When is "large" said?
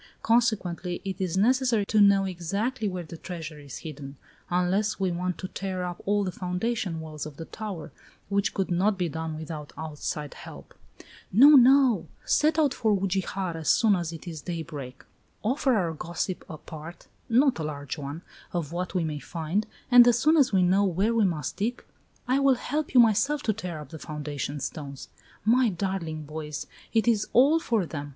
17.63-17.95